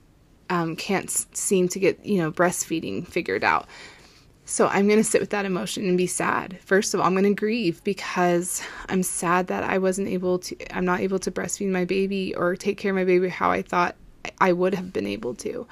um, 0.49 0.75
can't 0.75 1.09
seem 1.09 1.69
to 1.69 1.79
get, 1.79 2.05
you 2.05 2.17
know, 2.17 2.33
breastfeeding 2.33 3.07
figured 3.07 3.45
out. 3.45 3.65
So 4.43 4.67
I'm 4.67 4.87
going 4.87 4.99
to 4.99 5.05
sit 5.05 5.21
with 5.21 5.29
that 5.29 5.45
emotion 5.45 5.87
and 5.87 5.97
be 5.97 6.05
sad. 6.05 6.59
First 6.65 6.93
of 6.93 6.99
all, 6.99 7.05
I'm 7.05 7.13
going 7.13 7.23
to 7.23 7.33
grieve 7.33 7.81
because 7.85 8.61
I'm 8.89 9.03
sad 9.03 9.47
that 9.47 9.63
I 9.63 9.77
wasn't 9.77 10.09
able 10.09 10.39
to, 10.39 10.75
I'm 10.75 10.83
not 10.83 10.99
able 10.99 11.19
to 11.19 11.31
breastfeed 11.31 11.71
my 11.71 11.85
baby 11.85 12.35
or 12.35 12.57
take 12.57 12.77
care 12.77 12.91
of 12.91 12.95
my 12.95 13.05
baby 13.05 13.29
how 13.29 13.51
I 13.51 13.61
thought 13.61 13.95
I 14.39 14.53
would 14.53 14.75
have 14.75 14.93
been 14.93 15.07
able 15.07 15.33
to. 15.35 15.67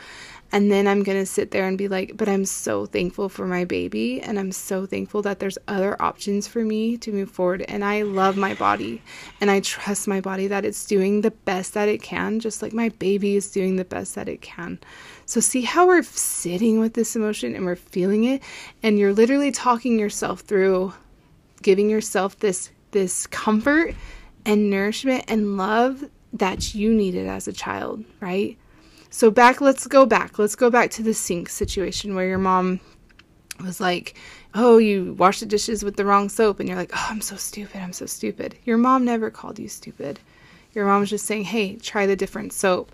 And 0.52 0.72
then 0.72 0.88
I'm 0.88 1.04
going 1.04 1.18
to 1.18 1.26
sit 1.26 1.52
there 1.52 1.68
and 1.68 1.78
be 1.78 1.90
like, 1.90 2.16
but 2.16 2.30
I'm 2.30 2.46
so 2.46 2.86
thankful 2.86 3.28
for 3.28 3.46
my 3.46 3.66
baby. 3.66 4.22
And 4.22 4.40
I'm 4.40 4.54
so 4.54 4.86
thankful 4.86 5.22
that 5.24 5.40
there's 5.40 5.58
other 5.68 6.02
options 6.02 6.48
for 6.48 6.64
me 6.64 6.96
to 6.98 7.12
move 7.12 7.30
forward. 7.30 7.66
And 7.68 7.84
I 7.84 8.04
love 8.04 8.38
my 8.38 8.54
body. 8.54 9.02
And 9.42 9.52
I 9.52 9.60
trust 9.60 10.08
my 10.08 10.22
body 10.22 10.48
that 10.48 10.64
it's 10.64 10.86
doing 10.86 11.22
the 11.22 11.32
best 11.32 11.74
that 11.74 11.90
it 11.90 12.02
can, 12.02 12.40
just 12.40 12.62
like 12.62 12.72
my 12.72 12.90
baby 12.90 13.36
is 13.36 13.52
doing 13.52 13.76
the 13.76 13.84
best 13.84 14.16
that 14.16 14.30
it 14.30 14.42
can. 14.42 14.80
So, 15.26 15.42
see 15.42 15.64
how 15.64 15.88
we're 15.88 16.04
sitting 16.04 16.80
with 16.80 16.94
this 16.94 17.18
emotion 17.18 17.54
and 17.54 17.66
we're 17.66 17.76
feeling 17.76 18.24
it. 18.24 18.42
And 18.82 18.98
you're 18.98 19.14
literally 19.14 19.52
talking 19.52 20.00
yourself 20.00 20.42
through 20.42 20.94
giving 21.62 21.90
yourself 21.90 22.40
this 22.40 22.70
this 22.92 23.28
comfort 23.28 23.94
and 24.46 24.70
nourishment 24.70 25.26
and 25.28 25.58
love 25.58 26.06
that 26.40 26.74
you 26.76 26.94
needed 26.94 27.28
as 27.28 27.48
a 27.48 27.54
child, 27.54 28.04
right? 28.20 28.58
So 29.10 29.32
back, 29.32 29.62
let's 29.62 29.88
go 29.88 30.06
back. 30.06 30.38
Let's 30.38 30.56
go 30.56 30.70
back 30.70 30.92
to 30.92 31.04
the 31.04 31.14
sink 31.14 31.50
situation 31.50 32.16
where 32.16 32.28
your 32.28 32.38
mom 32.38 32.80
was 33.64 33.80
like, 33.80 34.16
"Oh, 34.54 34.78
you 34.78 35.14
washed 35.18 35.40
the 35.40 35.46
dishes 35.46 35.84
with 35.84 35.96
the 35.96 36.06
wrong 36.06 36.30
soap," 36.30 36.60
and 36.60 36.68
you're 36.68 36.78
like, 36.78 36.92
"Oh, 36.94 37.08
I'm 37.10 37.22
so 37.22 37.36
stupid. 37.36 37.82
I'm 37.82 37.94
so 37.94 38.06
stupid." 38.06 38.56
Your 38.66 38.78
mom 38.78 39.06
never 39.06 39.30
called 39.30 39.60
you 39.60 39.68
stupid. 39.68 40.20
Your 40.74 40.86
mom 40.86 41.00
was 41.00 41.10
just 41.10 41.26
saying, 41.26 41.46
"Hey, 41.46 41.76
try 41.76 42.06
the 42.06 42.16
different 42.16 42.54
soap." 42.54 42.92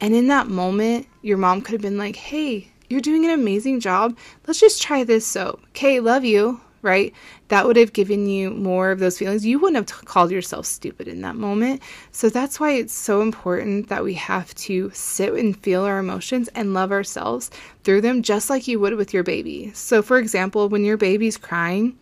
And 0.00 0.14
in 0.14 0.28
that 0.28 0.48
moment, 0.48 1.06
your 1.22 1.38
mom 1.38 1.62
could 1.62 1.72
have 1.72 1.82
been 1.82 1.98
like, 1.98 2.16
"Hey, 2.16 2.68
you're 2.88 3.00
doing 3.00 3.24
an 3.24 3.32
amazing 3.32 3.80
job. 3.80 4.16
Let's 4.46 4.60
just 4.60 4.82
try 4.82 5.02
this 5.02 5.26
soap. 5.26 5.60
Okay, 5.70 6.00
love 6.00 6.24
you 6.24 6.60
right? 6.86 7.12
That 7.48 7.66
would 7.66 7.76
have 7.76 7.92
given 7.92 8.26
you 8.26 8.50
more 8.50 8.90
of 8.90 8.98
those 8.98 9.18
feelings. 9.18 9.44
You 9.44 9.58
wouldn't 9.58 9.76
have 9.76 10.00
t- 10.00 10.06
called 10.06 10.30
yourself 10.30 10.64
stupid 10.64 11.08
in 11.08 11.20
that 11.20 11.36
moment. 11.36 11.82
So 12.12 12.30
that's 12.30 12.58
why 12.58 12.70
it's 12.70 12.94
so 12.94 13.20
important 13.20 13.88
that 13.88 14.04
we 14.04 14.14
have 14.14 14.54
to 14.54 14.90
sit 14.94 15.34
and 15.34 15.54
feel 15.62 15.82
our 15.82 15.98
emotions 15.98 16.48
and 16.54 16.72
love 16.72 16.92
ourselves 16.92 17.50
through 17.84 18.00
them, 18.00 18.22
just 18.22 18.48
like 18.48 18.66
you 18.66 18.80
would 18.80 18.94
with 18.94 19.12
your 19.12 19.24
baby. 19.24 19.72
So, 19.74 20.00
for 20.00 20.16
example, 20.16 20.68
when 20.70 20.84
your 20.84 20.96
baby's 20.96 21.36
crying, 21.36 21.98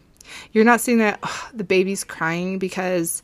you're 0.52 0.64
not 0.64 0.80
saying 0.80 0.98
that 0.98 1.18
oh, 1.22 1.50
the 1.52 1.64
baby's 1.64 2.04
crying 2.04 2.58
because, 2.58 3.22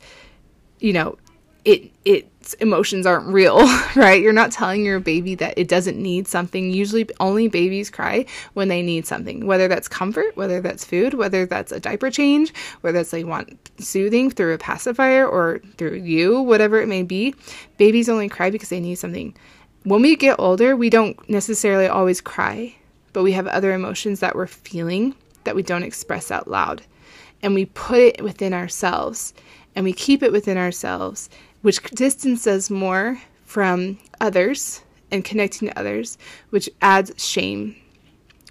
you 0.79 0.93
know, 0.93 1.17
it 1.65 1.91
its 2.05 2.53
emotions 2.55 3.05
aren't 3.05 3.27
real, 3.27 3.59
right? 3.95 4.21
You're 4.21 4.33
not 4.33 4.51
telling 4.51 4.83
your 4.83 4.99
baby 4.99 5.35
that 5.35 5.53
it 5.57 5.67
doesn't 5.67 5.97
need 5.97 6.27
something. 6.27 6.71
Usually 6.71 7.07
only 7.19 7.47
babies 7.47 7.89
cry 7.89 8.25
when 8.53 8.67
they 8.67 8.81
need 8.81 9.05
something, 9.05 9.45
whether 9.45 9.67
that's 9.67 9.87
comfort, 9.87 10.35
whether 10.35 10.59
that's 10.59 10.83
food, 10.83 11.13
whether 11.13 11.45
that's 11.45 11.71
a 11.71 11.79
diaper 11.79 12.09
change, 12.09 12.53
whether 12.81 12.97
that's 12.97 13.11
they 13.11 13.23
want 13.23 13.71
soothing 13.79 14.31
through 14.31 14.53
a 14.53 14.57
pacifier 14.57 15.27
or 15.27 15.59
through 15.77 15.97
you, 15.97 16.41
whatever 16.41 16.81
it 16.81 16.87
may 16.87 17.03
be. 17.03 17.35
Babies 17.77 18.09
only 18.09 18.27
cry 18.27 18.49
because 18.49 18.69
they 18.69 18.79
need 18.79 18.95
something. 18.95 19.35
When 19.83 20.01
we 20.01 20.15
get 20.15 20.39
older, 20.39 20.75
we 20.75 20.89
don't 20.89 21.17
necessarily 21.29 21.87
always 21.87 22.21
cry, 22.21 22.75
but 23.13 23.23
we 23.23 23.33
have 23.33 23.47
other 23.47 23.71
emotions 23.71 24.19
that 24.19 24.35
we're 24.35 24.47
feeling 24.47 25.15
that 25.43 25.55
we 25.55 25.63
don't 25.63 25.83
express 25.83 26.31
out 26.31 26.47
loud. 26.47 26.83
And 27.43 27.55
we 27.55 27.65
put 27.65 27.99
it 27.99 28.23
within 28.23 28.53
ourselves 28.53 29.33
and 29.75 29.85
we 29.85 29.93
keep 29.93 30.21
it 30.21 30.31
within 30.31 30.57
ourselves 30.57 31.29
which 31.61 31.81
distances 31.91 32.69
more 32.69 33.21
from 33.45 33.99
others 34.19 34.81
and 35.11 35.25
connecting 35.25 35.69
to 35.69 35.79
others, 35.79 36.17
which 36.49 36.69
adds 36.81 37.11
shame, 37.17 37.75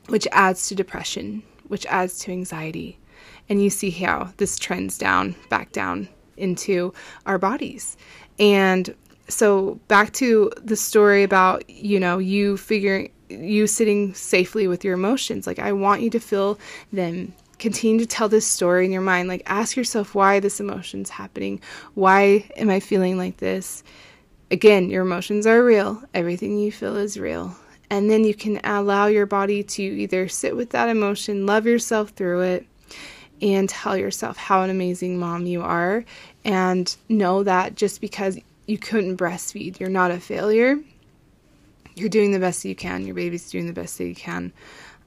which 0.08 0.28
adds 0.32 0.68
to 0.68 0.74
depression, 0.74 1.42
which 1.68 1.86
adds 1.86 2.18
to 2.20 2.32
anxiety. 2.32 2.98
And 3.48 3.62
you 3.62 3.70
see 3.70 3.90
how 3.90 4.32
this 4.36 4.58
trends 4.58 4.98
down, 4.98 5.34
back 5.48 5.72
down 5.72 6.08
into 6.36 6.92
our 7.26 7.38
bodies. 7.38 7.96
And 8.38 8.94
so 9.28 9.80
back 9.88 10.12
to 10.14 10.50
the 10.62 10.76
story 10.76 11.22
about, 11.22 11.68
you 11.68 11.98
know, 11.98 12.18
you 12.18 12.56
figuring 12.56 13.10
you 13.28 13.66
sitting 13.68 14.12
safely 14.12 14.66
with 14.66 14.84
your 14.84 14.94
emotions. 14.94 15.46
Like 15.46 15.60
I 15.60 15.72
want 15.72 16.02
you 16.02 16.10
to 16.10 16.20
feel 16.20 16.58
them 16.92 17.32
continue 17.60 18.00
to 18.00 18.06
tell 18.06 18.28
this 18.28 18.46
story 18.46 18.84
in 18.84 18.90
your 18.90 19.02
mind. 19.02 19.28
Like, 19.28 19.42
ask 19.46 19.76
yourself 19.76 20.14
why 20.14 20.40
this 20.40 20.58
emotion's 20.58 21.10
happening. 21.10 21.60
Why 21.94 22.50
am 22.56 22.70
I 22.70 22.80
feeling 22.80 23.16
like 23.18 23.36
this? 23.36 23.84
Again, 24.50 24.90
your 24.90 25.02
emotions 25.02 25.46
are 25.46 25.62
real. 25.62 26.02
Everything 26.12 26.58
you 26.58 26.72
feel 26.72 26.96
is 26.96 27.18
real. 27.18 27.54
And 27.90 28.10
then 28.10 28.24
you 28.24 28.34
can 28.34 28.60
allow 28.64 29.06
your 29.06 29.26
body 29.26 29.62
to 29.62 29.82
either 29.82 30.26
sit 30.28 30.56
with 30.56 30.70
that 30.70 30.88
emotion, 30.88 31.46
love 31.46 31.66
yourself 31.66 32.10
through 32.10 32.40
it, 32.40 32.66
and 33.42 33.68
tell 33.68 33.96
yourself 33.96 34.36
how 34.36 34.62
an 34.62 34.70
amazing 34.70 35.18
mom 35.18 35.46
you 35.46 35.62
are. 35.62 36.04
And 36.44 36.94
know 37.08 37.42
that 37.44 37.74
just 37.74 38.00
because 38.00 38.38
you 38.66 38.78
couldn't 38.78 39.16
breastfeed, 39.16 39.78
you're 39.78 39.88
not 39.88 40.10
a 40.10 40.18
failure. 40.18 40.78
You're 41.94 42.08
doing 42.08 42.32
the 42.32 42.38
best 42.38 42.64
you 42.64 42.74
can. 42.74 43.04
Your 43.04 43.14
baby's 43.14 43.50
doing 43.50 43.66
the 43.66 43.72
best 43.72 43.98
that 43.98 44.06
you 44.06 44.14
can. 44.14 44.52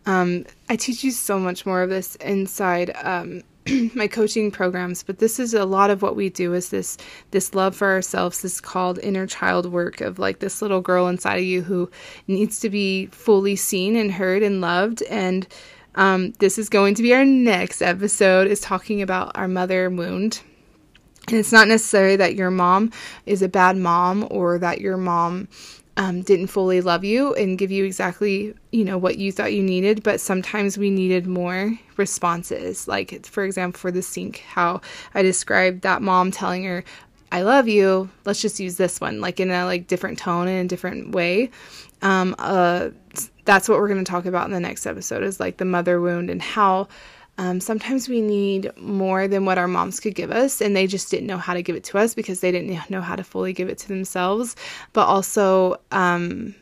Um, 0.05 0.45
I 0.69 0.75
teach 0.75 1.03
you 1.03 1.11
so 1.11 1.39
much 1.39 1.65
more 1.65 1.81
of 1.81 1.89
this 1.89 2.15
inside 2.15 2.91
um, 3.03 3.41
my 3.95 4.07
coaching 4.07 4.51
programs 4.51 5.03
but 5.03 5.19
this 5.19 5.39
is 5.39 5.53
a 5.53 5.63
lot 5.63 5.89
of 5.89 6.01
what 6.01 6.17
we 6.17 6.29
do 6.29 6.53
is 6.53 6.69
this 6.69 6.97
this 7.31 7.55
love 7.55 7.73
for 7.73 7.89
ourselves 7.89 8.41
this 8.41 8.59
called 8.59 8.99
inner 8.99 9.25
child 9.25 9.71
work 9.71 10.01
of 10.01 10.19
like 10.19 10.39
this 10.39 10.61
little 10.61 10.81
girl 10.81 11.07
inside 11.07 11.37
of 11.37 11.45
you 11.45 11.61
who 11.61 11.89
needs 12.27 12.59
to 12.59 12.69
be 12.69 13.05
fully 13.07 13.55
seen 13.55 13.95
and 13.95 14.11
heard 14.11 14.43
and 14.43 14.61
loved. 14.61 15.01
And 15.03 15.47
um, 15.95 16.31
this 16.39 16.57
is 16.57 16.69
going 16.69 16.95
to 16.95 17.03
be 17.03 17.13
our 17.13 17.25
next 17.25 17.81
episode 17.81 18.47
is 18.47 18.59
talking 18.59 19.01
about 19.01 19.31
our 19.35 19.47
mother 19.47 19.89
wound. 19.89 20.41
And 21.27 21.37
it's 21.37 21.51
not 21.53 21.67
necessarily 21.67 22.17
that 22.17 22.35
your 22.35 22.51
mom 22.51 22.91
is 23.25 23.41
a 23.41 23.47
bad 23.47 23.77
mom 23.77 24.27
or 24.29 24.59
that 24.59 24.81
your 24.81 24.97
mom 24.97 25.47
um, 25.95 26.21
didn't 26.21 26.47
fully 26.47 26.81
love 26.81 27.03
you 27.03 27.33
and 27.35 27.57
give 27.57 27.71
you 27.71 27.85
exactly 27.85 28.53
you 28.71 28.83
know 28.83 28.97
what 28.97 29.17
you 29.17 29.31
thought 29.31 29.53
you 29.53 29.61
needed 29.61 30.01
but 30.03 30.19
sometimes 30.19 30.77
we 30.77 30.89
needed 30.89 31.27
more 31.27 31.77
responses. 31.97 32.87
Like 32.87 33.25
for 33.25 33.43
example 33.43 33.79
for 33.79 33.91
the 33.91 34.01
sink 34.01 34.39
how 34.39 34.81
i 35.13 35.21
described 35.21 35.81
that 35.81 36.01
mom 36.01 36.31
telling 36.31 36.63
her 36.63 36.83
i 37.31 37.41
love 37.41 37.67
you 37.67 38.09
let's 38.25 38.41
just 38.41 38.59
use 38.59 38.77
this 38.77 38.99
one 38.99 39.21
like 39.21 39.39
in 39.39 39.51
a 39.51 39.65
like 39.65 39.87
different 39.87 40.17
tone 40.17 40.47
and 40.47 40.65
a 40.65 40.67
different 40.67 41.11
way. 41.13 41.51
Um, 42.01 42.35
uh, 42.37 42.89
that's 43.45 43.69
what 43.69 43.79
we're 43.79 43.87
going 43.87 44.03
to 44.03 44.09
talk 44.09 44.25
about 44.25 44.45
in 44.45 44.51
the 44.51 44.59
next 44.59 44.85
episode 44.85 45.23
is 45.23 45.39
like 45.39 45.57
the 45.57 45.65
mother 45.65 46.01
wound 46.01 46.29
and 46.29 46.41
how 46.41 46.87
um, 47.37 47.59
sometimes 47.59 48.07
we 48.07 48.21
need 48.21 48.71
more 48.77 49.27
than 49.27 49.45
what 49.45 49.57
our 49.57 49.67
moms 49.67 49.99
could 49.99 50.15
give 50.15 50.31
us, 50.31 50.61
and 50.61 50.75
they 50.75 50.87
just 50.87 51.09
didn't 51.09 51.27
know 51.27 51.37
how 51.37 51.53
to 51.53 51.63
give 51.63 51.75
it 51.75 51.83
to 51.85 51.97
us 51.97 52.13
because 52.13 52.39
they 52.39 52.51
didn't 52.51 52.89
know 52.89 53.01
how 53.01 53.15
to 53.15 53.23
fully 53.23 53.53
give 53.53 53.69
it 53.69 53.77
to 53.79 53.87
themselves. 53.87 54.55
But 54.93 55.07
also, 55.07 55.77
um, 55.91 56.53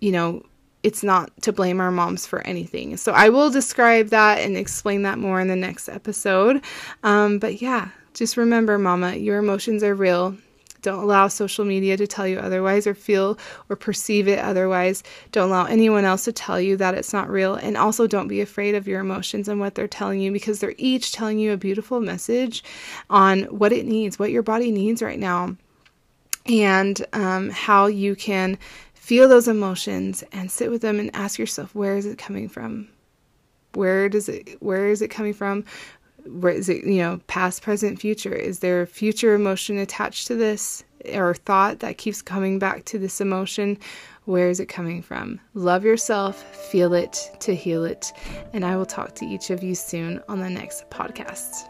you 0.00 0.12
know, 0.12 0.44
it's 0.84 1.02
not 1.02 1.30
to 1.42 1.52
blame 1.52 1.80
our 1.80 1.90
moms 1.90 2.26
for 2.26 2.46
anything. 2.46 2.96
So 2.96 3.12
I 3.12 3.30
will 3.30 3.50
describe 3.50 4.08
that 4.08 4.38
and 4.38 4.56
explain 4.56 5.02
that 5.02 5.18
more 5.18 5.40
in 5.40 5.48
the 5.48 5.56
next 5.56 5.88
episode. 5.88 6.62
Um, 7.02 7.38
but 7.38 7.62
yeah, 7.62 7.88
just 8.12 8.36
remember, 8.36 8.78
Mama, 8.78 9.16
your 9.16 9.38
emotions 9.38 9.82
are 9.82 9.94
real. 9.94 10.36
Don't 10.84 11.02
allow 11.02 11.28
social 11.28 11.64
media 11.64 11.96
to 11.96 12.06
tell 12.06 12.28
you 12.28 12.38
otherwise 12.38 12.86
or 12.86 12.94
feel 12.94 13.38
or 13.68 13.74
perceive 13.74 14.28
it 14.28 14.38
otherwise. 14.38 15.02
Don't 15.32 15.48
allow 15.48 15.64
anyone 15.64 16.04
else 16.04 16.24
to 16.24 16.32
tell 16.32 16.60
you 16.60 16.76
that 16.76 16.94
it's 16.94 17.12
not 17.12 17.28
real. 17.28 17.54
And 17.54 17.76
also, 17.76 18.06
don't 18.06 18.28
be 18.28 18.40
afraid 18.40 18.74
of 18.74 18.86
your 18.86 19.00
emotions 19.00 19.48
and 19.48 19.58
what 19.58 19.74
they're 19.74 19.88
telling 19.88 20.20
you 20.20 20.30
because 20.30 20.60
they're 20.60 20.74
each 20.78 21.12
telling 21.12 21.38
you 21.38 21.52
a 21.52 21.56
beautiful 21.56 22.00
message 22.00 22.62
on 23.10 23.44
what 23.44 23.72
it 23.72 23.86
needs, 23.86 24.18
what 24.18 24.30
your 24.30 24.42
body 24.42 24.70
needs 24.70 25.02
right 25.02 25.18
now, 25.18 25.56
and 26.46 27.04
um, 27.14 27.50
how 27.50 27.86
you 27.86 28.14
can 28.14 28.58
feel 28.92 29.28
those 29.28 29.48
emotions 29.48 30.22
and 30.32 30.50
sit 30.50 30.70
with 30.70 30.82
them 30.82 30.98
and 30.98 31.10
ask 31.14 31.38
yourself, 31.38 31.74
where 31.74 31.96
is 31.96 32.06
it 32.06 32.18
coming 32.18 32.48
from? 32.48 32.88
Where 33.74 34.08
does 34.08 34.28
it 34.28 34.62
where 34.62 34.88
is 34.88 35.02
it 35.02 35.08
coming 35.08 35.34
from? 35.34 35.64
Where 36.26 36.52
is 36.52 36.68
it 36.68 36.84
you 36.84 36.98
know 36.98 37.20
past 37.26 37.62
present 37.62 38.00
future? 38.00 38.34
Is 38.34 38.60
there 38.60 38.82
a 38.82 38.86
future 38.86 39.34
emotion 39.34 39.78
attached 39.78 40.26
to 40.28 40.34
this 40.34 40.84
or 41.12 41.34
thought 41.34 41.80
that 41.80 41.98
keeps 41.98 42.22
coming 42.22 42.58
back 42.58 42.84
to 42.86 42.98
this 42.98 43.20
emotion? 43.20 43.78
Where 44.24 44.48
is 44.48 44.58
it 44.58 44.66
coming 44.66 45.02
from? 45.02 45.38
Love 45.52 45.84
yourself 45.84 46.42
feel 46.70 46.94
it 46.94 47.30
to 47.40 47.54
heal 47.54 47.84
it. 47.84 48.12
And 48.52 48.64
i 48.64 48.76
will 48.76 48.86
talk 48.86 49.14
to 49.16 49.26
each 49.26 49.50
of 49.50 49.62
you 49.62 49.74
soon 49.74 50.22
on 50.28 50.40
the 50.40 50.50
next 50.50 50.88
podcast 50.90 51.68